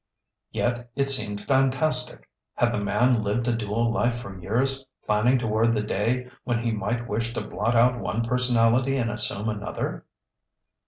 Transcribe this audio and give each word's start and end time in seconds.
Yet, 0.51 0.89
it 0.95 1.11
seemed 1.11 1.41
fantastic. 1.43 2.27
Had 2.55 2.73
the 2.73 2.79
man 2.79 3.21
lived 3.21 3.47
a 3.47 3.55
dual 3.55 3.93
life 3.93 4.19
for 4.19 4.35
years, 4.35 4.83
planning 5.05 5.37
toward 5.37 5.75
the 5.75 5.83
day 5.83 6.31
when 6.43 6.63
he 6.63 6.71
might 6.71 7.07
wish 7.07 7.35
to 7.35 7.41
blot 7.47 7.75
out 7.75 7.99
one 7.99 8.27
personality 8.27 8.97
and 8.97 9.11
assume 9.11 9.47
another? 9.47 10.07